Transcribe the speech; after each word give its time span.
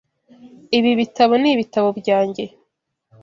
Ibi 0.77 0.91
bitabo 0.99 1.33
nibitabo 1.41 1.89
byanjye. 1.99 2.43